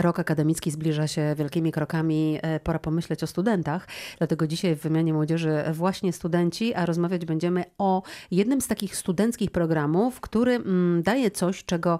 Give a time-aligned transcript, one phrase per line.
[0.00, 2.38] Rok akademicki zbliża się wielkimi krokami.
[2.42, 3.88] E, pora pomyśleć o studentach.
[4.18, 9.50] Dlatego dzisiaj w wymianie młodzieży właśnie studenci, a rozmawiać będziemy o jednym z takich studenckich
[9.50, 11.98] programów, który mm, daje coś, czego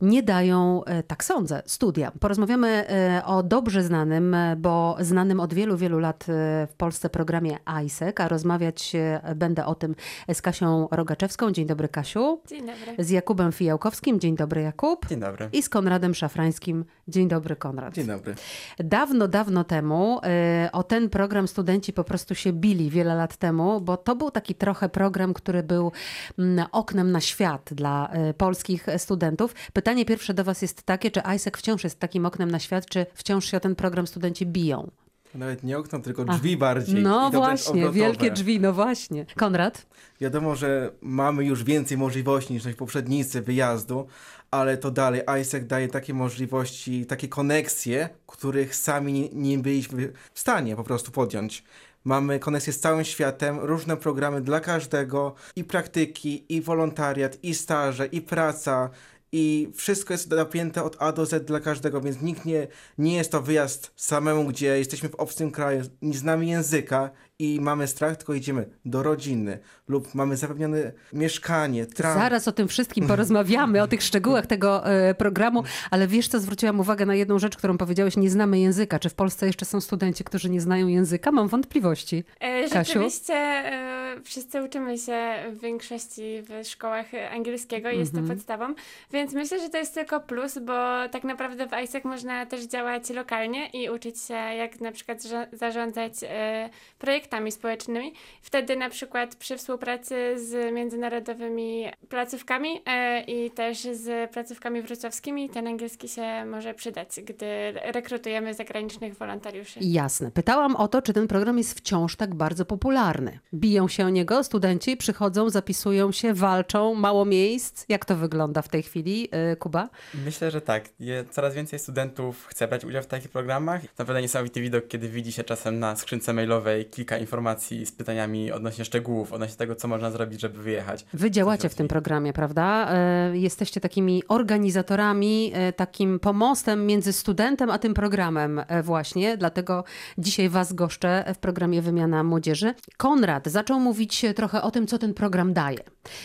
[0.00, 2.12] nie dają, e, tak sądzę, studia.
[2.20, 6.24] Porozmawiamy e, o dobrze znanym, bo znanym od wielu, wielu lat
[6.68, 8.92] w Polsce programie ISEC, a rozmawiać
[9.36, 9.94] będę o tym
[10.32, 11.52] z Kasią Rogaczewską.
[11.52, 12.40] Dzień dobry, Kasiu.
[12.48, 13.04] Dzień dobry.
[13.04, 14.20] Z Jakubem Fijałkowskim.
[14.20, 15.06] Dzień dobry, Jakub.
[15.08, 15.48] Dzień dobry.
[15.52, 16.84] I z Konradem Szafrańskim.
[17.08, 17.94] Dzień dobry, Konrad.
[17.94, 18.34] Dzień dobry.
[18.78, 20.20] Dawno, dawno temu
[20.66, 24.30] y, o ten program studenci po prostu się bili wiele lat temu, bo to był
[24.30, 25.92] taki trochę program, który był
[26.38, 29.54] mm, oknem na świat dla y, polskich studentów.
[29.72, 33.06] Pytanie pierwsze do Was jest takie, czy ISEC wciąż jest takim oknem na świat, czy
[33.14, 34.90] wciąż się o ten program studenci biją?
[35.34, 37.02] Nawet nie okno, tylko drzwi Ach, bardziej.
[37.02, 39.26] No właśnie, wielkie drzwi, no właśnie.
[39.36, 39.86] Konrad?
[40.20, 44.06] Wiadomo, że mamy już więcej możliwości niż nasi poprzednicy wyjazdu,
[44.50, 50.40] ale to dalej ISEC daje takie możliwości, takie koneksje, których sami nie, nie byliśmy w
[50.40, 51.64] stanie po prostu podjąć.
[52.04, 58.06] Mamy koneksję z całym światem, różne programy dla każdego, i praktyki, i wolontariat, i staże,
[58.06, 58.90] i praca,
[59.32, 63.32] i wszystko jest napięte od A do Z dla każdego, więc nikt nie, nie jest
[63.32, 67.10] to wyjazd samemu, gdzie jesteśmy w obcym kraju, nie znamy języka
[67.40, 69.58] i mamy strach, tylko idziemy do rodziny
[69.88, 71.86] lub mamy zapewnione mieszkanie.
[71.86, 72.18] Tram.
[72.18, 76.80] Zaraz o tym wszystkim porozmawiamy, o tych szczegółach tego e, programu, ale wiesz co, zwróciłam
[76.80, 78.98] uwagę na jedną rzecz, którą powiedziałeś, nie znamy języka.
[78.98, 81.32] Czy w Polsce jeszcze są studenci, którzy nie znają języka?
[81.32, 82.24] Mam wątpliwości.
[82.42, 88.36] E, rzeczywiście e, wszyscy uczymy się w większości w szkołach angielskiego, jest to mhm.
[88.38, 88.74] podstawą,
[89.12, 93.10] więc myślę, że to jest tylko plus, bo tak naprawdę w ISEC można też działać
[93.10, 95.18] lokalnie i uczyć się, jak na przykład
[95.52, 98.12] zarządzać e, projektami projektami społecznymi.
[98.42, 105.66] Wtedy na przykład przy współpracy z międzynarodowymi placówkami e, i też z placówkami wrocławskimi ten
[105.66, 109.80] angielski się może przydać, gdy rekrutujemy zagranicznych wolontariuszy.
[109.82, 110.30] Jasne.
[110.30, 113.38] Pytałam o to, czy ten program jest wciąż tak bardzo popularny.
[113.54, 117.84] Biją się o niego, studenci przychodzą, zapisują się, walczą, mało miejsc.
[117.88, 119.88] Jak to wygląda w tej chwili, e, Kuba?
[120.24, 120.84] Myślę, że tak.
[121.30, 123.82] Coraz więcej studentów chce brać udział w takich programach.
[123.98, 128.84] Naprawdę niesamowity widok, kiedy widzi się czasem na skrzynce mailowej kilka informacji z pytaniami odnośnie
[128.84, 131.06] szczegółów, odnośnie tego, co można zrobić, żeby wyjechać.
[131.12, 132.88] Wy działacie w tym programie, prawda?
[132.92, 139.84] E, jesteście takimi organizatorami, e, takim pomostem między studentem a tym programem e, właśnie, dlatego
[140.18, 142.74] dzisiaj Was goszczę w programie Wymiana Młodzieży.
[142.96, 145.78] Konrad zaczął mówić trochę o tym, co ten program daje.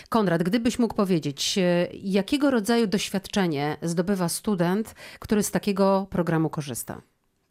[0.10, 1.60] Konrad, gdybyś mógł powiedzieć,
[1.94, 7.02] jakiego rodzaju doświadczenie zdobywa student, który z takiego programu korzysta?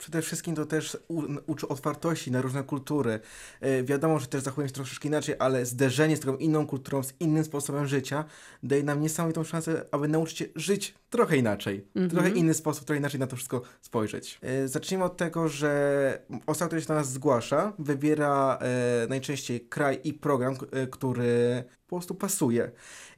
[0.02, 0.98] Przede wszystkim to też
[1.46, 3.20] uczy otwartości na różne kultury.
[3.60, 7.12] E, wiadomo, że też zachowujemy się troszeczkę inaczej, ale zderzenie z taką inną kulturą, z
[7.20, 8.24] innym sposobem życia
[8.62, 11.86] daje nam niesamowitą szansę, aby nauczyć się żyć trochę inaczej.
[11.94, 12.12] Mm -hmm.
[12.12, 14.38] Trochę inny sposób, trochę inaczej na to wszystko spojrzeć.
[14.42, 20.00] E, zacznijmy od tego, że osoba, która się do nas zgłasza, wybiera e, najczęściej kraj
[20.04, 20.56] i program,
[20.90, 22.70] który po prostu pasuje.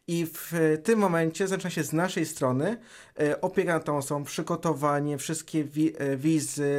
[0.08, 0.52] I w
[0.84, 2.76] tym momencie zaczyna się z naszej strony
[3.20, 5.64] e, opieka nad tą osobą, przygotowanie, wszystkie
[5.98, 6.74] e, wizy,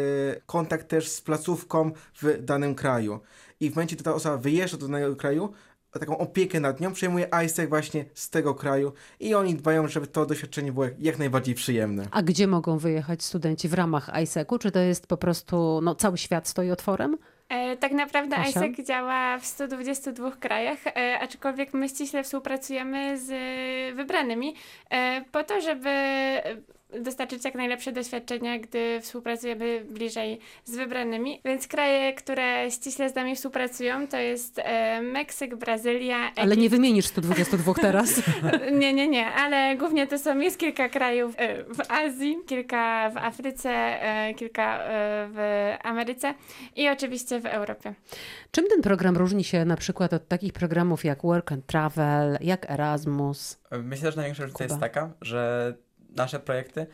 [0.46, 1.92] kontakt też z placówką
[2.22, 3.20] w danym kraju.
[3.60, 5.54] I w momencie, gdy ta osoba wyjeżdża do danego kraju,
[6.00, 10.26] taką opiekę nad nią przejmuje ISEC właśnie z tego kraju i oni dbają, żeby to
[10.26, 12.08] doświadczenie było jak najbardziej przyjemne.
[12.12, 14.60] A gdzie mogą wyjechać studenci w ramach ISEC-u?
[14.60, 17.18] Czy to jest po prostu, no cały świat stoi otworem?
[17.56, 18.66] E, tak naprawdę Asia?
[18.66, 23.30] ISEC działa w 122 krajach, e, aczkolwiek my ściśle współpracujemy z
[23.96, 24.56] wybranymi
[24.90, 25.90] e, po to, żeby
[27.02, 31.42] dostarczyć jak najlepsze doświadczenia, gdy współpracujemy bliżej z wybranymi.
[31.46, 36.26] Więc kraje, które ściśle z nami współpracują, to jest e, Meksyk, Brazylia.
[36.26, 36.40] Egipt.
[36.40, 38.22] Ale nie wymienisz 122 teraz.
[38.72, 43.18] nie, nie, nie, ale głównie to są, jest kilka krajów e, w Azji, kilka w
[43.18, 44.88] Afryce, e, kilka e,
[45.34, 45.40] w
[45.84, 46.34] Ameryce
[46.76, 47.94] i oczywiście w Europie.
[48.52, 52.72] Czym ten program różni się na przykład od takich programów jak Work and Travel, jak
[52.72, 53.60] Erasmus?
[53.72, 55.74] Myślę, że największa różnica jest taka, że
[56.16, 56.88] nasze projekty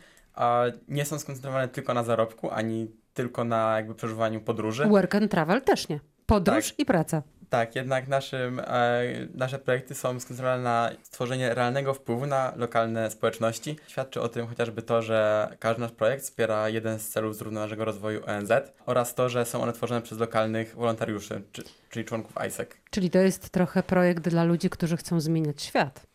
[0.88, 4.86] nie są skoncentrowane tylko na zarobku, ani tylko na jakby przeżywaniu podróży.
[4.86, 6.00] Work and travel też nie.
[6.26, 6.78] Podróż tak.
[6.78, 7.22] i praca.
[7.50, 9.02] Tak, jednak naszym, e,
[9.34, 13.76] nasze projekty są skoncentrowane na stworzenie realnego wpływu na lokalne społeczności.
[13.86, 18.20] Świadczy o tym chociażby to, że każdy nasz projekt wspiera jeden z celów zrównoważonego rozwoju
[18.26, 18.52] ONZ
[18.86, 22.68] oraz to, że są one tworzone przez lokalnych wolontariuszy, czy, czyli członków ISEC.
[22.90, 26.06] Czyli to jest trochę projekt dla ludzi, którzy chcą zmieniać świat.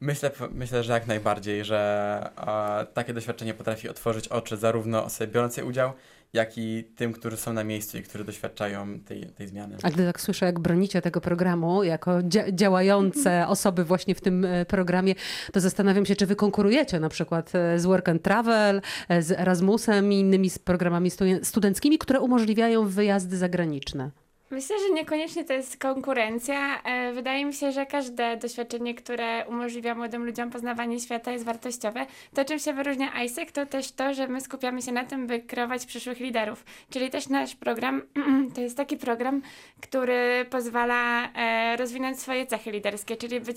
[0.00, 5.64] Myślę, myślę, że jak najbardziej, że a, takie doświadczenie potrafi otworzyć oczy zarówno osobie biorącej
[5.64, 5.92] udział,
[6.32, 9.76] jak i tym, którzy są na miejscu i którzy doświadczają tej, tej zmiany.
[9.82, 14.44] A gdy tak słyszę, jak bronicie tego programu jako dzia działające osoby właśnie w tym
[14.44, 15.14] e, programie,
[15.52, 19.30] to zastanawiam się, czy wy konkurujecie na przykład e, z Work and Travel, e, z
[19.30, 21.10] Erasmusem i innymi programami
[21.42, 24.10] studenckimi, które umożliwiają wyjazdy zagraniczne.
[24.52, 26.82] Myślę, że niekoniecznie to jest konkurencja.
[26.82, 32.06] E, wydaje mi się, że każde doświadczenie, które umożliwia młodym ludziom poznawanie świata jest wartościowe.
[32.34, 35.40] To, czym się wyróżnia ISEC, to też to, że my skupiamy się na tym, by
[35.40, 36.64] kreować przyszłych liderów.
[36.90, 38.02] Czyli też nasz program
[38.54, 39.42] to jest taki program,
[39.80, 43.56] który pozwala e, rozwinąć swoje cechy liderskie, czyli być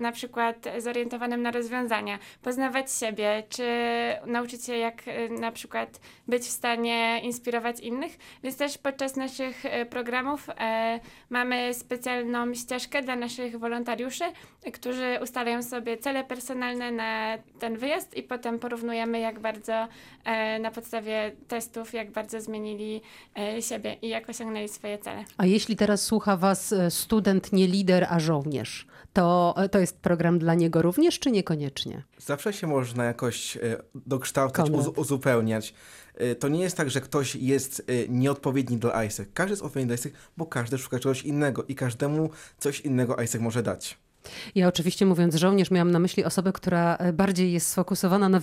[0.00, 3.66] na przykład zorientowanym na rozwiązania, poznawać siebie, czy
[4.26, 8.18] nauczyć się, jak e, na przykład być w stanie inspirować innych.
[8.42, 11.00] Więc też podczas naszych programów programów e,
[11.30, 14.24] mamy specjalną ścieżkę dla naszych wolontariuszy,
[14.72, 19.88] którzy ustalają sobie cele personalne na ten wyjazd i potem porównujemy, jak bardzo
[20.24, 23.00] e, na podstawie testów, jak bardzo zmienili
[23.38, 25.24] e, siebie i jak osiągnęli swoje cele.
[25.36, 30.54] A jeśli teraz słucha Was student, nie lider, a żołnierz, to, to jest program dla
[30.54, 32.02] niego również, czy niekoniecznie?
[32.18, 33.58] Zawsze się można jakoś
[33.94, 35.74] dokształcać, uz uzupełniać.
[36.20, 39.28] Y, to nie jest tak, że ktoś jest y, nieodpowiedni dla ISEC.
[39.34, 43.40] Każdy jest odpowiedni dla ISEC, bo każdy szuka czegoś innego i każdemu coś innego ISEC
[43.40, 43.98] może dać.
[44.54, 48.40] Ja oczywiście mówiąc żołnierz, miałam na myśli osobę, która e, bardziej jest sfokusowana na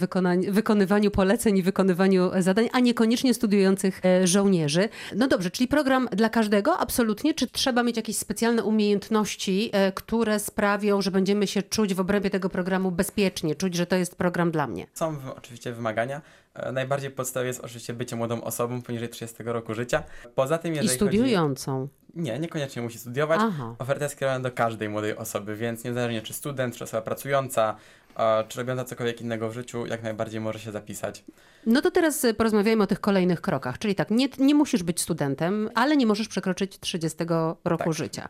[0.52, 4.90] wykonywaniu poleceń i wykonywaniu zadań, a niekoniecznie studiujących e, żołnierzy.
[5.16, 7.34] No dobrze, czyli program dla każdego, absolutnie.
[7.34, 12.30] Czy trzeba mieć jakieś specjalne umiejętności, e, które sprawią, że będziemy się czuć w obrębie
[12.30, 14.88] tego programu bezpiecznie, czuć, że to jest program dla mnie?
[14.94, 16.22] Są oczywiście wymagania.
[16.74, 20.04] Najbardziej podstawowe jest oczywiście bycie młodą osobą poniżej 30 roku życia.
[20.36, 21.80] Poza tym, jeżeli I studiującą.
[21.82, 22.00] Chodzi...
[22.16, 23.40] Nie, niekoniecznie musi studiować.
[23.44, 23.76] Aha.
[23.80, 27.76] Oferta jest skierowana do każdej młodej osoby, więc niezależnie czy student, czy osoba pracująca,
[28.48, 31.24] czy robiąca cokolwiek innego w życiu, jak najbardziej może się zapisać.
[31.66, 33.78] No to teraz y, porozmawiajmy o tych kolejnych krokach.
[33.78, 37.18] Czyli tak, nie, nie musisz być studentem, ale nie możesz przekroczyć 30
[37.64, 37.94] roku tak.
[37.94, 38.30] życia.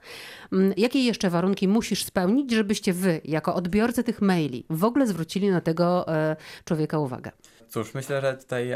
[0.53, 5.49] Mm, jakie jeszcze warunki musisz spełnić, żebyście wy, jako odbiorcy tych maili, w ogóle zwrócili
[5.49, 7.31] na tego e, człowieka uwagę?
[7.69, 8.73] Cóż, myślę, że tutaj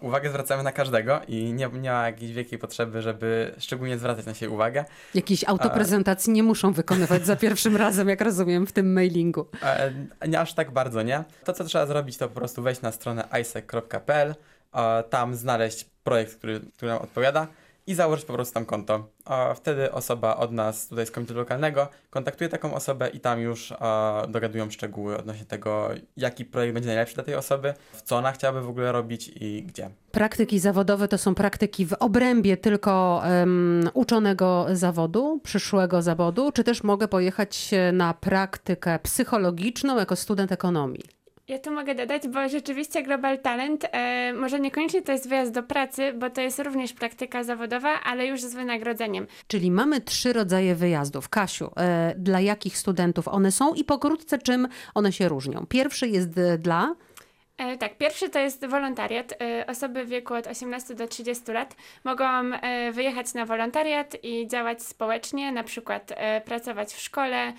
[0.00, 4.34] uwagę zwracamy na każdego i nie, nie ma jakiejś wielkiej potrzeby, żeby szczególnie zwracać na
[4.34, 4.84] siebie uwagę.
[5.14, 9.46] Jakiejś autoprezentacji nie muszą wykonywać za pierwszym razem, jak rozumiem, w tym mailingu.
[9.62, 9.92] E,
[10.28, 11.24] nie aż tak bardzo, nie?
[11.44, 14.34] To, co trzeba zrobić, to po prostu wejść na stronę isec.pl,
[15.10, 17.46] tam znaleźć projekt, który, który nam odpowiada
[17.86, 19.08] i założyć po prostu tam konto.
[19.24, 23.72] A wtedy osoba od nas tutaj z komitetu lokalnego kontaktuje taką osobę i tam już
[23.78, 28.32] a, dogadują szczegóły odnośnie tego, jaki projekt będzie najlepszy dla tej osoby, w co ona
[28.32, 29.90] chciałaby w ogóle robić i gdzie.
[30.12, 36.82] Praktyki zawodowe to są praktyki w obrębie tylko um, uczonego zawodu, przyszłego zawodu, czy też
[36.82, 41.23] mogę pojechać na praktykę psychologiczną jako student ekonomii?
[41.48, 45.62] Ja tu mogę dodać, bo rzeczywiście Global Talent e, może niekoniecznie to jest wyjazd do
[45.62, 49.26] pracy, bo to jest również praktyka zawodowa, ale już z wynagrodzeniem.
[49.46, 51.28] Czyli mamy trzy rodzaje wyjazdów.
[51.28, 55.66] Kasiu, e, dla jakich studentów one są i pokrótce czym one się różnią?
[55.68, 56.94] Pierwszy jest e, dla
[57.78, 59.32] tak, pierwszy to jest wolontariat.
[59.32, 64.48] E, osoby w wieku od 18 do 30 lat mogą e, wyjechać na wolontariat i
[64.48, 66.12] działać społecznie, na przykład
[66.44, 67.52] pracować w szkole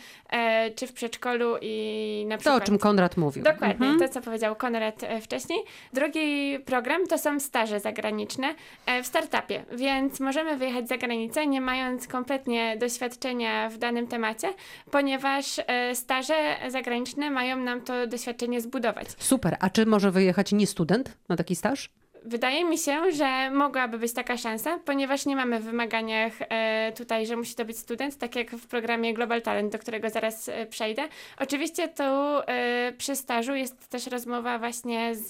[0.76, 2.58] czy w przedszkolu i na przykład...
[2.58, 3.44] To, o czym Konrad mówił.
[3.44, 4.00] Dokładnie, mhm.
[4.00, 5.60] to co powiedział Konrad wcześniej.
[5.94, 8.56] Drugi program to są staże zagraniczne
[9.04, 14.54] w startupie, więc możemy wyjechać za granicę, nie mając kompletnie doświadczenia w danym temacie,
[14.92, 15.46] ponieważ
[15.94, 19.08] staże zagraniczne mają nam to doświadczenie zbudować.
[19.18, 21.90] Super, a czy może wyjechać nie student na taki staż?
[22.28, 27.28] Wydaje mi się, że mogłaby być taka szansa, ponieważ nie mamy w wymaganiach e, tutaj,
[27.28, 30.66] że musi to być student, tak jak w programie Global Talent, do którego zaraz e,
[30.66, 31.02] przejdę.
[31.40, 35.28] Oczywiście tu e, przy stażu jest też rozmowa właśnie z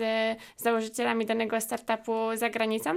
[0.57, 2.89] założycielami danego startupu za granicą,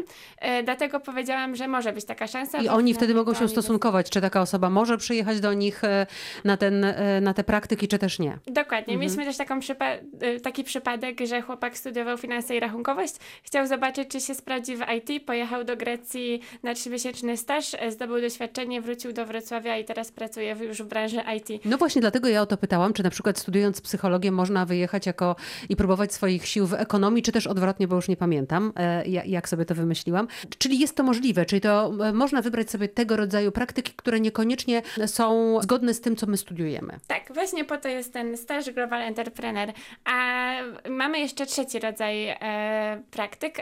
[0.64, 2.58] dlatego powiedziałam, że może być taka szansa.
[2.58, 5.82] I oni wtedy mogą się ustosunkować, czy taka osoba może przyjechać do nich
[6.44, 6.86] na, ten,
[7.20, 8.38] na te praktyki, czy też nie.
[8.46, 8.94] Dokładnie.
[8.94, 9.00] Mhm.
[9.00, 9.86] Mieliśmy też taką przypa
[10.42, 14.80] taki przypadek, że chłopak studiował finanse i rachunkowość, chciał zobaczyć zobaczyć, czy się sprawdzi w
[14.96, 15.26] IT.
[15.26, 20.56] Pojechał do Grecji na trzymiesięczny staż, e, zdobył doświadczenie, wrócił do Wrocławia i teraz pracuje
[20.60, 21.64] już w branży IT.
[21.64, 25.36] No właśnie dlatego ja o to pytałam, czy na przykład studiując psychologię można wyjechać jako
[25.68, 29.48] i próbować swoich sił w ekonomii, czy też odwrotnie, bo już nie pamiętam, e, jak
[29.48, 30.28] sobie to wymyśliłam.
[30.58, 34.82] Czyli jest to możliwe, czyli to e, można wybrać sobie tego rodzaju praktyki, które niekoniecznie
[35.06, 36.98] są zgodne z tym, co my studiujemy.
[37.06, 39.72] Tak, właśnie po to jest ten staż Global Entrepreneur.
[40.04, 40.48] A
[40.88, 43.58] mamy jeszcze trzeci rodzaj e, praktyk.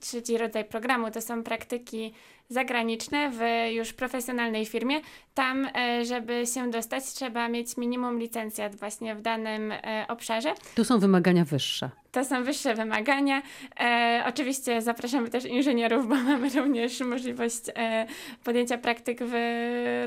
[0.00, 2.12] Trzeci rodzaj programu to są praktyki
[2.48, 3.40] zagraniczne w
[3.72, 5.00] już profesjonalnej firmie.
[5.34, 10.54] Tam, e, żeby się dostać, trzeba mieć minimum licencjat właśnie w danym e, obszarze.
[10.74, 11.90] Tu są wymagania wyższe.
[12.14, 13.42] To są wyższe wymagania.
[13.80, 18.06] E, oczywiście zapraszamy też inżynierów, bo mamy również możliwość e,
[18.44, 19.34] podjęcia praktyk w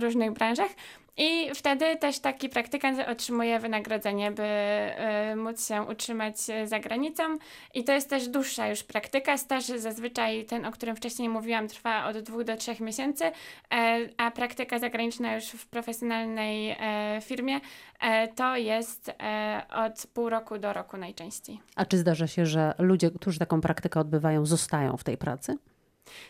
[0.01, 0.69] różnych branżach.
[1.17, 4.43] I wtedy też taki praktykant otrzymuje wynagrodzenie, by
[5.31, 7.23] y, móc się utrzymać za granicą.
[7.73, 9.37] I to jest też dłuższa już praktyka.
[9.37, 13.33] Staż zazwyczaj ten, o którym wcześniej mówiłam, trwa od dwóch do trzech miesięcy, e,
[14.17, 17.59] a praktyka zagraniczna już w profesjonalnej e, firmie e,
[18.35, 19.11] to jest
[19.69, 21.59] od pół roku do roku najczęściej.
[21.75, 25.57] A czy zdarza się, że ludzie, którzy taką praktykę odbywają, zostają w tej pracy?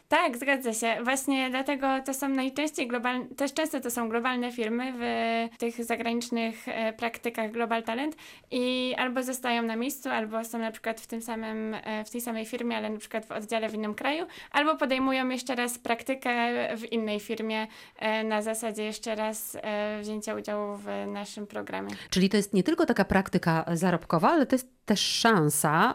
[0.08, 0.98] Tak, zgadza się.
[1.04, 6.68] Właśnie dlatego to są najczęściej globalne, też często to są globalne firmy w tych zagranicznych
[6.68, 8.16] e, praktykach Global Talent
[8.52, 12.22] i albo zostają na miejscu, albo są na przykład w tym samym, e, w tej
[12.22, 16.32] samej firmie, ale na przykład w oddziale w innym kraju, albo podejmują jeszcze raz praktykę
[16.78, 17.68] w innej firmie
[18.00, 19.58] e, na zasadzie jeszcze raz
[20.02, 21.90] wzięcia udziału w naszym programie.
[22.10, 25.94] Czyli to jest nie tylko taka praktyka zarobkowa, ale to jest też szansa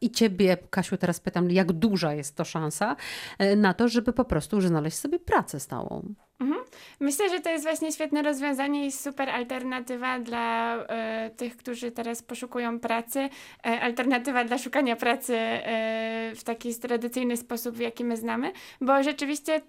[0.00, 2.96] i ciebie, Kasiu, teraz pytam, jak duża jest to szansa,
[3.38, 6.14] E, na to, żeby po prostu znaleźć sobie pracę stałą.
[6.40, 6.64] Mhm.
[7.00, 12.22] Myślę, że to jest właśnie świetne rozwiązanie i super alternatywa dla e, tych, którzy teraz
[12.22, 13.28] poszukują pracy.
[13.66, 19.02] E, alternatywa dla szukania pracy e, w taki tradycyjny sposób, w jaki my znamy, bo
[19.02, 19.62] rzeczywiście e,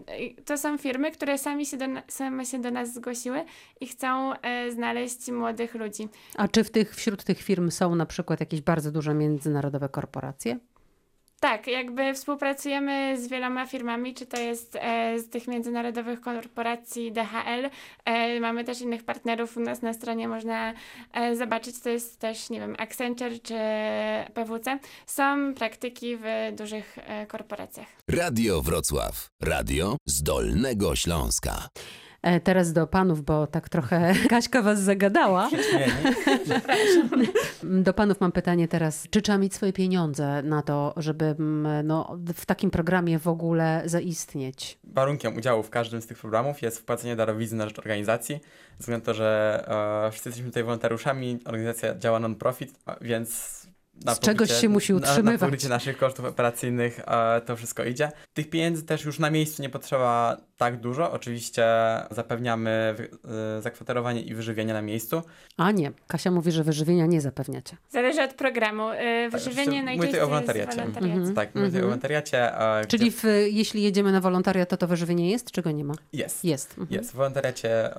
[0.45, 3.45] to są firmy, które sami się do, same się do nas zgłosiły
[3.81, 6.09] i chcą e, znaleźć młodych ludzi.
[6.35, 10.59] A czy w tych, wśród tych firm są na przykład jakieś bardzo duże międzynarodowe korporacje?
[11.39, 17.69] Tak, jakby współpracujemy z wieloma firmami, czy to jest e, z tych międzynarodowych korporacji DHL.
[18.05, 20.73] E, mamy też innych partnerów u nas na stronie, można
[21.13, 23.53] e, zobaczyć, to jest też, nie wiem, Accenture czy
[24.33, 24.79] PWC.
[25.05, 26.23] Są praktyki w
[26.57, 27.87] dużych e, korporacjach.
[28.09, 29.27] Radio Wrocław.
[29.43, 31.67] Radio z Dolnego Śląska.
[32.25, 35.49] E, teraz do panów, bo tak trochę Kaśka was zagadała.
[37.63, 39.07] do panów mam pytanie teraz.
[39.09, 43.81] Czy trzeba mieć swoje pieniądze na to, żeby mm, no, w takim programie w ogóle
[43.85, 44.77] zaistnieć?
[44.83, 48.39] Warunkiem udziału w każdym z tych programów jest wpłacenie darowizny na rzecz organizacji.
[48.77, 49.63] Ze względu na to, że
[50.07, 53.61] e, wszyscy jesteśmy tutaj wolontariuszami, organizacja działa non-profit, więc
[54.15, 55.63] z czegoś się musi utrzymywać.
[55.63, 58.11] Na, na naszych kosztów operacyjnych e, to wszystko idzie.
[58.33, 61.11] Tych pieniędzy też już na miejscu nie potrzeba tak dużo.
[61.11, 61.65] Oczywiście
[62.11, 62.95] zapewniamy
[63.57, 65.21] y, zakwaterowanie i wyżywienie na miejscu.
[65.57, 67.77] A nie, Kasia mówi, że wyżywienia nie zapewniacie.
[67.89, 68.89] Zależy od programu.
[68.89, 70.81] Y, wyżywienie tak, najczęściej o wolontariacie.
[70.81, 71.33] jest wolontariacie.
[71.33, 71.83] Tak, mówię mhm.
[71.83, 72.51] o wolontariacie.
[72.87, 75.93] Czyli w, jeśli jedziemy na wolontariat, to to wyżywienie jest, czy go nie ma?
[76.13, 76.45] Jest.
[76.45, 76.69] Jest.
[76.69, 76.87] Mhm.
[76.91, 77.11] Jest.
[77.11, 77.89] W wolontariacie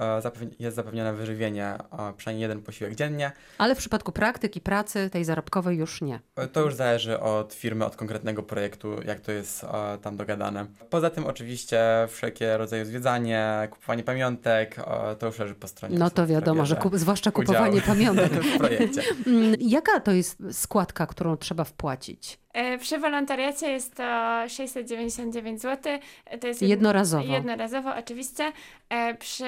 [0.59, 1.75] jest zapewnione wyżywienie
[2.17, 3.33] przynajmniej jeden posiłek dziennie.
[3.59, 6.21] Ale w przypadku praktyki, pracy, tej zarobkowej już nie.
[6.53, 9.67] To już zależy od firmy, od konkretnego projektu, jak to jest
[10.03, 10.67] tam dogadane.
[10.91, 14.77] Poza tym oczywiście wszelkie rodzaje zwiedzanie, kupowanie pamiątek,
[15.19, 15.99] to już leży po stronie.
[15.99, 18.33] No to wiadomo, że kup, zwłaszcza kupowanie pamiątek.
[18.33, 19.03] w projekcie.
[19.27, 22.39] Mm, jaka to jest składka, którą trzeba wpłacić?
[22.57, 24.03] E, przy wolontariacie jest to
[24.49, 25.99] 699 zł.
[26.41, 27.33] To jest jednorazowo.
[27.33, 28.53] Jednorazowo, oczywiście.
[28.89, 29.45] E, przy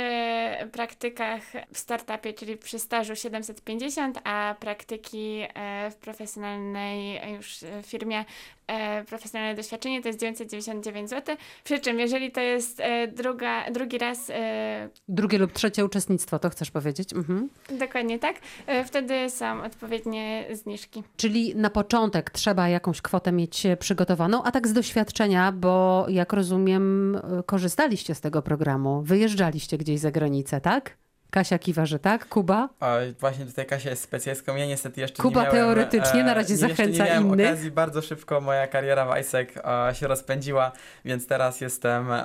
[0.72, 8.24] praktykach w startupie, czyli przy stażu 750, a praktyki e, w profesjonalnej już firmie
[9.06, 11.36] profesjonalne doświadczenie to jest 999 zł.
[11.64, 12.82] Przy czym, jeżeli to jest
[13.16, 14.32] druga, drugi raz.
[15.08, 17.12] Drugie lub trzecie uczestnictwo, to chcesz powiedzieć?
[17.12, 17.48] Mhm.
[17.78, 18.36] Dokładnie tak.
[18.84, 21.02] Wtedy są odpowiednie zniżki.
[21.16, 27.18] Czyli na początek trzeba jakąś kwotę mieć przygotowaną, a tak z doświadczenia, bo jak rozumiem,
[27.46, 30.96] korzystaliście z tego programu, wyjeżdżaliście gdzieś za granicę, tak?
[31.30, 32.28] Kasia kiwa, że tak.
[32.28, 32.68] Kuba?
[32.80, 32.86] O,
[33.20, 34.56] właśnie tutaj Kasia jest specjalistką.
[34.56, 35.60] Ja niestety jeszcze Kuba nie miałem...
[35.60, 37.46] teoretycznie na razie e, zachęca nie miałem innych.
[37.46, 37.70] okazji.
[37.70, 39.48] Bardzo szybko moja kariera w ISEC
[39.90, 40.72] e, się rozpędziła,
[41.04, 42.24] więc teraz jestem, e,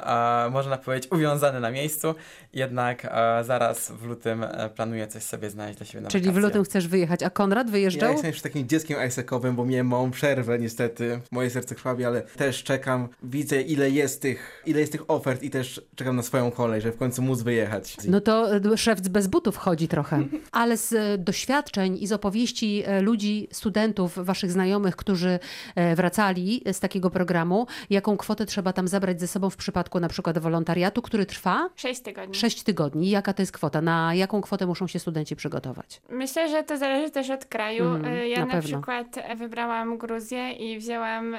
[0.51, 2.15] można powiedzieć, uwiązany na miejscu.
[2.53, 6.41] Jednak e, zaraz w lutym e, planuję coś sobie znaleźć dla siebie na Czyli wakacje.
[6.41, 8.07] w lutym chcesz wyjechać, a Konrad wyjeżdżał?
[8.09, 11.19] Ja jestem już takim dzieckiem ISEC-owym, bo miałem małą przerwę niestety.
[11.31, 13.07] Moje serce krwawi, ale też czekam.
[13.23, 16.95] Widzę ile jest tych, ile jest tych ofert i też czekam na swoją kolej, żeby
[16.95, 17.97] w końcu móc wyjechać.
[18.07, 18.59] No to e,
[18.93, 20.23] szewc bez butów chodzi trochę.
[20.51, 25.39] Ale z e, doświadczeń i z opowieści e, ludzi, studentów, waszych znajomych, którzy
[25.75, 30.07] e, wracali z takiego programu, jaką kwotę trzeba tam zabrać ze sobą w przypadku na
[30.07, 31.69] przykład wolontariatu, który trwa?
[31.75, 32.35] Sześć tygodni.
[32.35, 33.09] Sześć tygodni.
[33.09, 33.81] Jaka to jest kwota?
[33.81, 36.01] Na jaką kwotę muszą się studenci przygotować?
[36.09, 37.85] Myślę, że to zależy też od kraju.
[37.85, 41.35] Mm, ja na, na przykład wybrałam Gruzję i wzięłam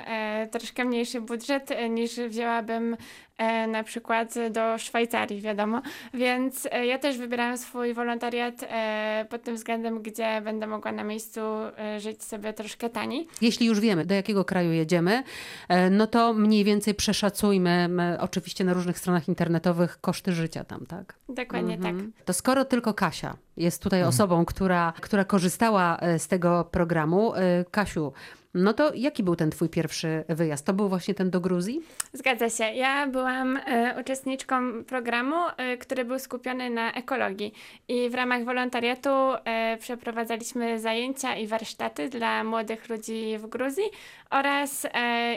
[0.50, 2.96] troszkę mniejszy budżet niż wzięłabym
[3.68, 5.82] na przykład do Szwajcarii, wiadomo.
[6.14, 11.04] Więc e, ja też wybierałam swój wolontariat e, pod tym względem, gdzie będę mogła na
[11.04, 13.28] miejscu e, żyć sobie troszkę taniej.
[13.40, 15.22] Jeśli już wiemy, do jakiego kraju jedziemy,
[15.68, 17.88] e, no to mniej więcej przeszacujmy,
[18.20, 21.14] oczywiście na różnych stronach internetowych, koszty życia tam, tak?
[21.28, 21.86] Dokładnie tak.
[21.86, 22.12] Mhm.
[22.24, 27.64] To skoro tylko Kasia jest tutaj osobą, która, która korzystała e, z tego programu, e,
[27.70, 28.12] Kasiu,
[28.54, 30.66] no to jaki był ten twój pierwszy wyjazd?
[30.66, 31.80] To był właśnie ten do Gruzji?
[32.12, 32.64] Zgadza się.
[32.64, 37.52] Ja byłam e, uczestniczką programu, e, który był skupiony na ekologii.
[37.88, 43.84] I w ramach wolontariatu e, przeprowadzaliśmy zajęcia i warsztaty dla młodych ludzi w Gruzji
[44.30, 44.88] oraz e,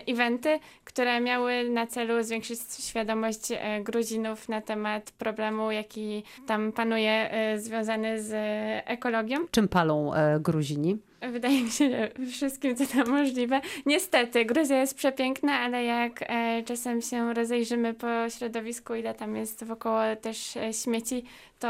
[0.08, 7.32] eventy, które miały na celu zwiększyć świadomość e, Gruzinów na temat problemu, jaki tam panuje,
[7.32, 8.34] e, związany z
[8.86, 9.38] ekologią.
[9.52, 10.98] Czym palą Gruzini?
[11.22, 13.62] Wydaje mi się, że wszystkim, co tam możliwe.
[13.86, 19.64] Niestety, Gruzja jest przepiękna, ale jak e, czasem się rozejrzymy po środowisku, ile tam jest
[19.64, 21.24] wokoło też e, śmieci,
[21.60, 21.68] to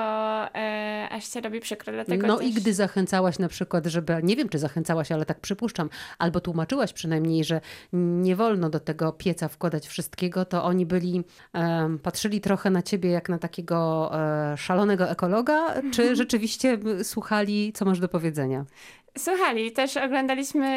[0.55, 1.93] e, aż się robi przykro.
[1.93, 2.47] Dlatego No też...
[2.47, 6.93] i gdy zachęcałaś na przykład, żeby, nie wiem czy zachęcałaś, ale tak przypuszczam, albo tłumaczyłaś
[6.93, 7.61] przynajmniej, że
[7.93, 11.23] nie wolno do tego pieca wkładać wszystkiego, to oni byli,
[11.53, 17.85] em, patrzyli trochę na ciebie jak na takiego e, szalonego ekologa, czy rzeczywiście słuchali, co
[17.85, 18.65] masz do powiedzenia?
[19.17, 20.67] Słuchali, też oglądaliśmy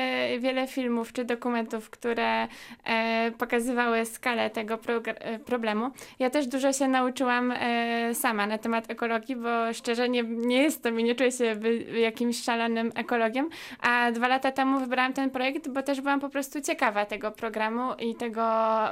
[0.40, 2.48] wiele filmów czy dokumentów, które
[2.84, 5.90] e, pokazywały skalę tego e, problemu.
[6.18, 11.00] Ja też dużo się nauczyłam e, sama na temat ekologii, bo szczerze nie, nie jestem
[11.00, 13.48] i nie czuję się by, jakimś szalonym ekologiem,
[13.80, 17.94] a dwa lata temu wybrałam ten projekt, bo też byłam po prostu ciekawa tego programu
[17.98, 18.42] i tego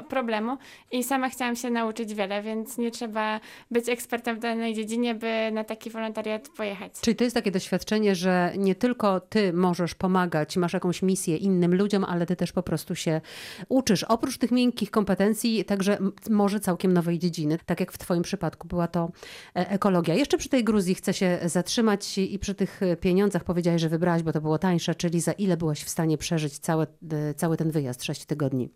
[0.09, 0.59] problemu
[0.93, 3.41] i sama chciałam się nauczyć wiele, więc nie trzeba
[3.71, 6.93] być ekspertem w danej dziedzinie, by na taki wolontariat pojechać.
[7.01, 11.75] Czyli to jest takie doświadczenie, że nie tylko ty możesz pomagać, masz jakąś misję innym
[11.75, 13.21] ludziom, ale ty też po prostu się
[13.69, 14.05] uczysz.
[14.05, 15.99] Oprócz tych miękkich kompetencji, także
[16.31, 19.11] może całkiem nowej dziedziny, tak jak w twoim przypadku była to
[19.57, 20.15] e, ekologia.
[20.15, 24.23] Jeszcze przy tej Gruzji chcę się zatrzymać i przy tych e, pieniądzach powiedziałeś, że wybrałaś,
[24.23, 27.71] bo to było tańsze, czyli za ile byłaś w stanie przeżyć cały, e, cały ten
[27.71, 28.71] wyjazd, sześć tygodni?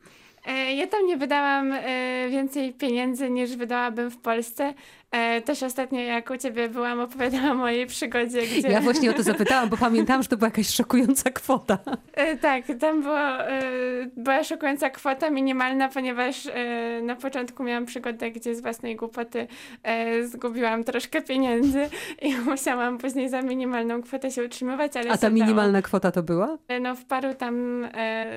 [0.47, 4.75] E, Ja tam nie wydałam e, więcej pieniędzy niż wydałabym w Polsce.
[5.11, 8.69] E, Też ostatnio jak u ciebie byłam, opowiadałam o mojej przygodzie, gdzie...
[8.69, 11.79] Ja właśnie o to zapytałam, bo pamiętałam, że to była jakaś szokująca kwota.
[12.41, 13.19] Tak, tam było,
[14.17, 16.49] była szokująca kwota minimalna, ponieważ
[17.03, 19.47] na początku miałam przygodę, gdzie z własnej głupoty
[20.23, 21.89] zgubiłam troszkę pieniędzy
[22.23, 26.23] i musiałam później za minimalną kwotę się utrzymywać, ale A się ta minimalna kwota to
[26.23, 26.59] była?
[26.81, 27.87] No w paru tam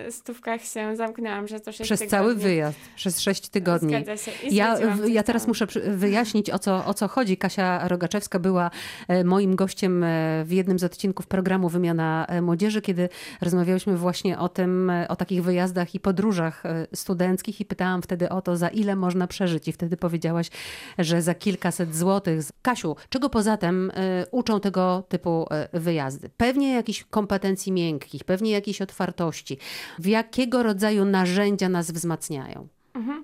[0.10, 2.28] stówkach się zamknęłam, że to sześć Przez tygodni.
[2.28, 3.90] cały wyjazd, przez sześć tygodni.
[3.90, 4.32] Zgadza się.
[4.48, 7.38] I Ja, ja teraz muszę wyjaśnić, o co, o co chodzi.
[7.38, 8.72] Kasia Rogaczewska była
[9.08, 13.10] e, moim gościem e, w jednym z odcinków programu Wymiana e, Młodzieży, kiedy
[13.42, 18.58] rozmawiałyśmy właśnie o tym, o takich wyjazdach i podróżach studenckich i pytałam wtedy o to,
[18.58, 19.68] za ile można przeżyć.
[19.68, 20.50] I wtedy powiedziałaś,
[20.98, 22.42] że za kilkaset złotych.
[22.62, 23.92] Kasiu, czego poza tym
[24.32, 26.30] uczą tego typu wyjazdy?
[26.38, 29.58] Pewnie jakichś kompetencji miękkich, pewnie jakiejś otwartości.
[30.00, 32.68] W jakiego rodzaju narzędzia nas wzmacniają?
[32.94, 33.24] Mhm.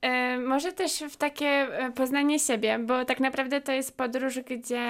[0.00, 4.82] E, Może też w takie e, poznanie siebie, bo tak naprawdę to jest podróż, gdzie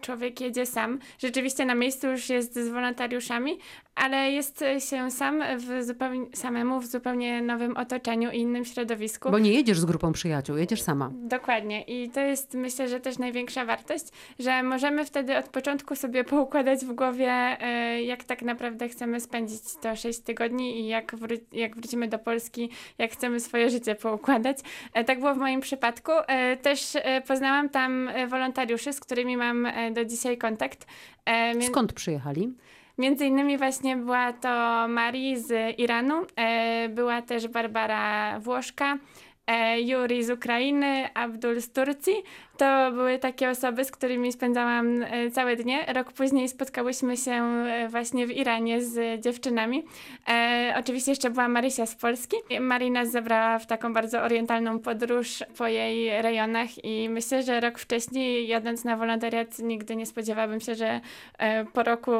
[0.00, 0.98] człowiek jedzie sam.
[1.18, 3.58] Rzeczywiście na miejscu już jest z wolontariuszami,
[3.94, 9.30] ale jest się sam w zupełnie, samemu w zupełnie nowym otoczeniu i innym środowisku.
[9.30, 11.10] Bo nie jedziesz z grupą przyjaciół, jedziesz sama.
[11.14, 11.82] Dokładnie.
[11.82, 14.04] I to jest myślę, że też największa wartość,
[14.38, 19.60] że możemy wtedy od początku sobie poukładać w głowie, e, jak tak naprawdę chcemy spędzić
[19.82, 24.58] to 6 tygodni i jak, wró- jak wrócimy do Polski, jak chcemy swoje życie poukładać.
[24.94, 26.12] E, Tak było w moim przypadku.
[26.26, 26.92] E, Też
[27.26, 30.86] poznałam tam wolontariuszy, z którymi mam do dzisiaj kontakt.
[31.66, 32.52] Skąd przyjechali?
[32.98, 34.48] Między innymi właśnie była to
[34.88, 38.98] Mari z Iranu, e, była też Barbara Włoszka,
[39.46, 42.14] e, Juri z Ukrainy, Abdul z Turcji.
[42.56, 45.86] To były takie osoby, z którymi spędzałam e, całe dnie.
[45.92, 49.84] Rok później spotkałyśmy się e, właśnie w Iranie z dziewczynami.
[50.28, 52.36] E, oczywiście jeszcze była Marysia z Polski.
[52.60, 57.78] Mari nas zabrała w taką bardzo orientalną podróż po jej rejonach i myślę, że rok
[57.78, 61.00] wcześniej jadąc na wolontariat nigdy nie spodziewałabym się, że
[61.72, 62.10] po roku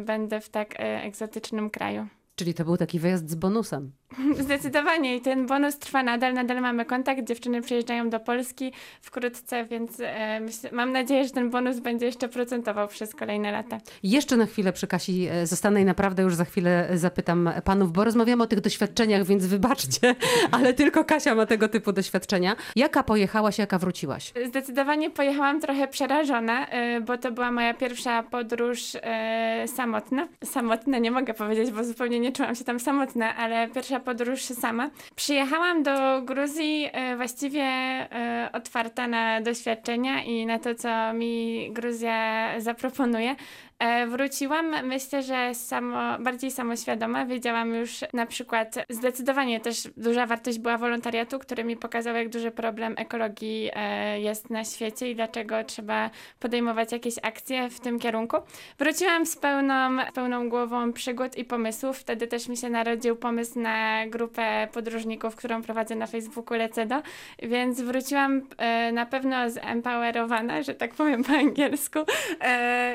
[0.00, 2.06] będę w tak egzotycznym kraju.
[2.36, 3.92] Czyli to był taki wyjazd z bonusem.
[4.44, 7.24] Zdecydowanie i ten bonus trwa nadal, nadal mamy kontakt.
[7.24, 12.28] Dziewczyny przyjeżdżają do Polski wkrótce, więc e, myślę, mam nadzieję, że ten bonus będzie jeszcze
[12.28, 13.78] procentował przez kolejne lata.
[14.02, 18.04] Jeszcze na chwilę przy Kasi e, zostanę i naprawdę już za chwilę zapytam panów, bo
[18.04, 20.14] rozmawiamy o tych doświadczeniach, więc wybaczcie,
[20.52, 22.56] ale tylko Kasia ma tego typu doświadczenia.
[22.76, 24.32] Jaka pojechałaś, jaka wróciłaś?
[24.46, 30.28] Zdecydowanie pojechałam trochę przerażona, e, bo to była moja pierwsza podróż e, samotna.
[30.44, 34.42] Samotna nie mogę powiedzieć, bo zupełnie nie czułam się tam samotna, ale pierwsza pierwsza podróż
[34.42, 34.90] sama.
[35.16, 42.48] Przyjechałam do Gruzji e, właściwie e, otwarta na doświadczenia i na to, co mi Gruzja
[42.58, 43.36] zaproponuje.
[43.78, 47.26] E, wróciłam, myślę, że samo, bardziej samoświadoma.
[47.26, 52.50] Wiedziałam już na przykład, zdecydowanie też duża wartość była wolontariatu, który mi pokazał, jak duży
[52.50, 56.10] problem ekologii e, jest na świecie i dlaczego trzeba
[56.40, 58.36] podejmować jakieś akcje w tym kierunku.
[58.78, 61.98] Wróciłam z pełną, pełną głową przygód i pomysłów.
[61.98, 67.02] Wtedy też mi się narodził pomysł na grupę podróżników, którą prowadzę na Facebooku Lecedo,
[67.42, 71.98] więc wróciłam e, na pewno zempowerowana, że tak powiem po angielsku.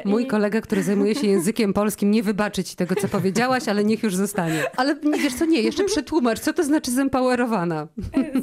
[0.05, 0.27] Mój i...
[0.27, 4.15] kolega, który zajmuje się językiem polskim, nie wybaczy ci tego, co powiedziałaś, ale niech już
[4.15, 4.63] zostanie.
[4.77, 7.87] Ale wiesz co, nie, jeszcze przetłumacz, co to znaczy zempowerowana?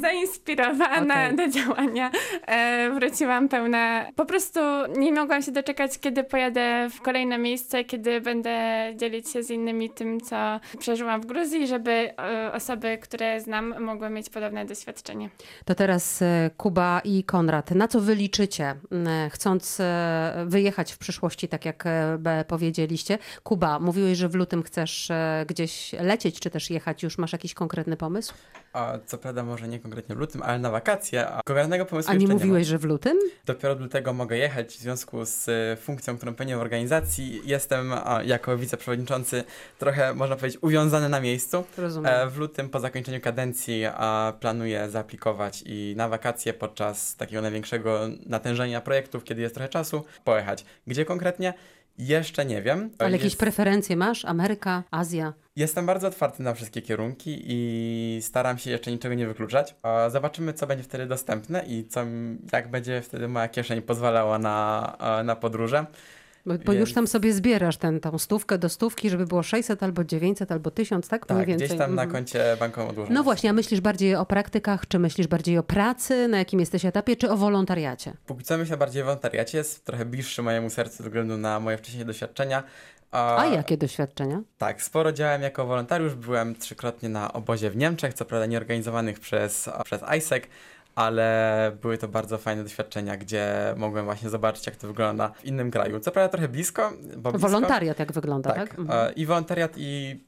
[0.01, 1.35] Zainspirowana okay.
[1.35, 2.11] do działania.
[2.47, 4.59] E, wróciłam pełna, po prostu
[4.97, 8.59] nie mogłam się doczekać, kiedy pojadę w kolejne miejsce, kiedy będę
[8.95, 14.09] dzielić się z innymi tym, co przeżyłam w Gruzji, żeby e, osoby, które znam, mogły
[14.09, 15.29] mieć podobne doświadczenie.
[15.65, 17.71] To teraz e, Kuba i Konrad.
[17.71, 18.75] Na co wy liczycie,
[19.29, 19.81] chcąc
[20.45, 21.83] wyjechać w przyszłości, tak jak
[22.47, 23.17] powiedzieliście.
[23.43, 27.03] Kuba, mówiłeś, że w lutym chcesz e, gdzieś lecieć, czy też jechać.
[27.03, 28.33] Już masz jakiś konkretny pomysł?
[28.73, 31.27] A, co prawda może nie konkretnie w lutym, ale na wakacje.
[31.27, 33.17] A konkretnego pomysłu A nie mówiłeś, nie że w lutym?
[33.45, 37.41] Dopiero do lutego mogę jechać w związku z e, funkcją, którą pełnię w organizacji.
[37.45, 39.43] Jestem a, jako wiceprzewodniczący
[39.79, 41.63] trochę, można powiedzieć, uwiązany na miejscu.
[41.77, 42.13] Rozumiem.
[42.13, 47.99] E, w lutym po zakończeniu kadencji a, planuję zaaplikować i na wakacje podczas takiego największego
[48.25, 50.65] natężenia projektów, kiedy jest trochę czasu, pojechać.
[50.87, 51.53] Gdzie konkretnie?
[51.99, 52.89] Jeszcze nie wiem.
[52.99, 53.23] Ale jest...
[53.23, 54.25] jakieś preferencje masz?
[54.25, 55.33] Ameryka, Azja?
[55.55, 59.75] Jestem bardzo otwarty na wszystkie kierunki i staram się jeszcze niczego nie wykluczać.
[60.09, 62.05] Zobaczymy, co będzie wtedy dostępne i co,
[62.53, 65.85] jak będzie wtedy moja kieszeń pozwalała na, na podróże.
[66.45, 66.79] Bo, bo Więc...
[66.79, 70.71] już tam sobie zbierasz ten, tą stówkę do stówki, żeby było 600 albo 900 albo
[70.71, 71.25] 1000, tak?
[71.25, 71.67] Tak, więcej.
[71.67, 72.11] gdzieś tam na mhm.
[72.11, 73.15] koncie bankowym odłożone.
[73.15, 76.85] No właśnie, a myślisz bardziej o praktykach, czy myślisz bardziej o pracy, na jakim jesteś
[76.85, 78.13] etapie, czy o wolontariacie?
[78.25, 81.77] Póki co myślę bardziej o wolontariacie, jest trochę bliższy mojemu sercu ze względu na moje
[81.77, 82.63] wcześniejsze doświadczenia.
[83.11, 84.41] A, a, jakie doświadczenia?
[84.57, 86.15] Tak, sporo działałem jako wolontariusz.
[86.15, 90.43] Byłem trzykrotnie na obozie w Niemczech, co prawda nieorganizowanych przez, przez ISEC,
[90.99, 95.71] ale były to bardzo fajne doświadczenia, gdzie mogłem właśnie zobaczyć, jak to wygląda w innym
[95.71, 95.99] kraju.
[95.99, 98.69] Co prawda trochę blisko, bo blisko, Wolontariat jak wygląda, tak?
[98.69, 98.79] tak?
[98.79, 99.15] Mhm.
[99.15, 100.19] I wolontariat i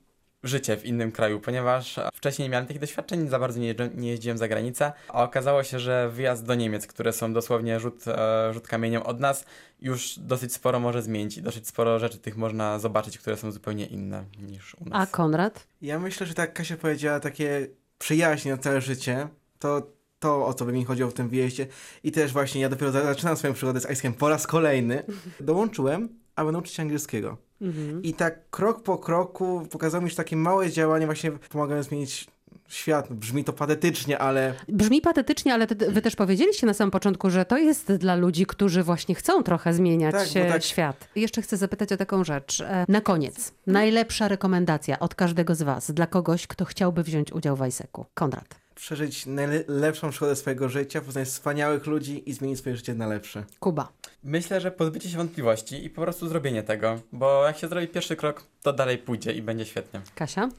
[0.44, 4.38] życie w innym kraju, ponieważ wcześniej nie miałem takich doświadczeń, za bardzo nie, nie jeździłem
[4.38, 8.68] za granicę, a okazało się, że wyjazd do Niemiec, które są dosłownie rzut, e, rzut
[8.68, 9.46] kamieniem od nas,
[9.80, 13.86] już dosyć sporo może zmienić i dosyć sporo rzeczy tych można zobaczyć, które są zupełnie
[13.86, 15.02] inne niż u nas.
[15.02, 15.68] A Konrad?
[15.82, 19.28] Ja myślę, że tak Kasia powiedziała, takie przyjaźnie na całe życie,
[19.60, 21.68] to to, o co by mi chodziło w tym wyjeździe.
[22.04, 25.04] I też właśnie ja dopiero zaczynam swoją przygodę z Icekiem po raz kolejny.
[25.40, 27.38] Dołączyłem, aby nauczyć się angielskiego.
[27.62, 28.04] Mhm.
[28.04, 32.28] I tak krok po kroku pokazało mi, że takie małe działania właśnie pomagają zmienić
[32.68, 33.14] świat.
[33.14, 34.54] Brzmi to patetycznie, ale.
[34.68, 38.46] Brzmi patetycznie, ale ty, wy też powiedzieliście na samym początku, że to jest dla ludzi,
[38.46, 40.64] którzy właśnie chcą trochę zmieniać tak, tak...
[40.64, 41.08] świat.
[41.16, 42.62] Jeszcze chcę zapytać o taką rzecz.
[42.62, 47.56] E, na koniec, najlepsza rekomendacja od każdego z Was dla kogoś, kto chciałby wziąć udział
[47.56, 48.06] w ISEC-u.
[48.14, 53.44] Konrad przeżyć najlepszą przygodę swojego życia, poznać wspaniałych ludzi i zmienić swoje życie na lepsze.
[53.60, 53.92] Kuba.
[54.24, 58.16] Myślę, że pozbycie się wątpliwości i po prostu zrobienie tego, bo jak się zrobi pierwszy
[58.16, 60.02] krok, to dalej pójdzie i będzie świetnie.
[60.16, 60.50] Kasia?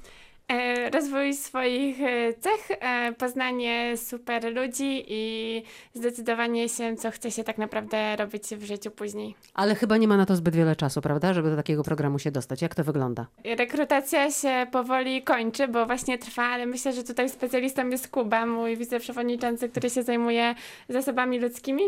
[0.53, 5.63] E, rozwój swoich e, cech, e, poznanie super ludzi i
[5.95, 9.35] zdecydowanie się, co chce się tak naprawdę robić w życiu później.
[9.55, 12.31] Ale chyba nie ma na to zbyt wiele czasu, prawda, żeby do takiego programu się
[12.31, 12.63] dostać.
[12.63, 13.27] Jak to wygląda?
[13.59, 18.77] Rekrutacja się powoli kończy, bo właśnie trwa, ale myślę, że tutaj specjalistą jest Kuba, mój
[18.77, 20.55] wiceprzewodniczący, który się zajmuje
[20.89, 21.83] zasobami ludzkimi.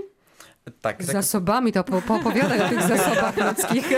[0.64, 1.02] Tak, tak.
[1.02, 3.92] Zasobami, to po, poopowiadaj o tych zasobach ludzkich.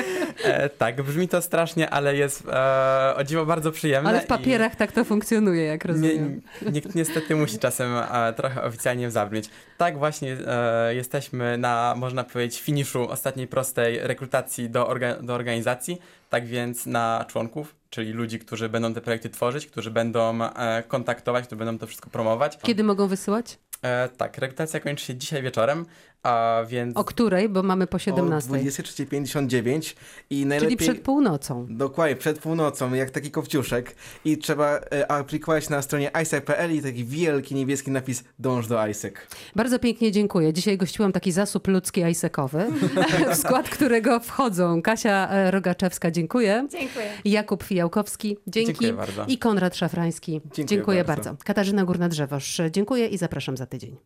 [0.44, 4.10] E, tak, brzmi to strasznie, ale jest e, o dziwo bardzo przyjemne.
[4.10, 4.76] Ale w papierach i...
[4.76, 6.42] tak to funkcjonuje, jak rozumiem.
[6.62, 9.48] Nie, nie, niestety musi czasem e, trochę oficjalnie zabrzmieć.
[9.78, 15.98] Tak właśnie e, jesteśmy na, można powiedzieć, finiszu ostatniej prostej rekrutacji do, orga, do organizacji.
[16.30, 21.46] Tak więc na członków, czyli ludzi, którzy będą te projekty tworzyć, którzy będą e, kontaktować,
[21.46, 22.58] którzy będą to wszystko promować.
[22.62, 23.58] Kiedy mogą wysyłać?
[23.82, 25.86] E, tak, rekrutacja kończy się dzisiaj wieczorem,
[26.22, 26.96] a więc...
[26.96, 27.48] O której?
[27.48, 28.50] Bo mamy po 17.
[28.50, 29.94] O 23.59
[30.30, 30.76] i najlepiej...
[30.76, 31.66] Czyli przed północą.
[31.70, 33.94] Dokładnie, przed północą, jak taki kowciuszek.
[34.24, 39.14] I trzeba e, aplikować na stronie isaac.pl i taki wielki niebieski napis dąż do ISEC.
[39.56, 40.52] Bardzo pięknie dziękuję.
[40.52, 42.66] Dzisiaj gościłam taki zasób ludzki ISECowy,
[43.32, 46.66] w skład którego wchodzą Kasia e, Rogaczewska, dziękuję.
[46.70, 47.10] Dziękuję.
[47.24, 48.66] Jakub Fijałkowski, dzięki.
[48.66, 49.24] Dziękuję bardzo.
[49.28, 51.30] I Konrad Szafrański, dziękuję, dziękuję bardzo.
[51.30, 51.44] bardzo.
[51.44, 53.96] Katarzyna Górna-Drzewosz, dziękuję i zapraszam za tydzień.